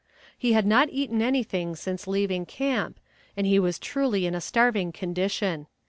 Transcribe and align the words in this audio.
]He 0.39 0.53
had 0.53 0.65
not 0.65 0.89
eaten 0.89 1.21
anything 1.21 1.75
since 1.75 2.07
leaving 2.07 2.47
camp, 2.47 2.99
and 3.37 3.45
he 3.45 3.59
was 3.59 3.77
truly 3.77 4.25
in 4.25 4.33
a 4.33 4.41
starving 4.41 4.91
condition. 4.91 5.67